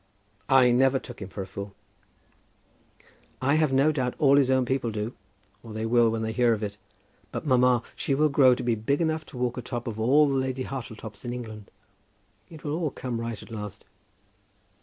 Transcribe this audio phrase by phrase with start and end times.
[0.49, 1.75] "I never took him for a fool."
[3.39, 5.13] "I have no doubt all his own people do;
[5.61, 6.75] or they will, when they hear of it.
[7.31, 10.33] But, mamma, she will grow to be big enough to walk atop of all the
[10.33, 11.69] Lady Hartletops in England.
[12.49, 13.85] It will all come right at last."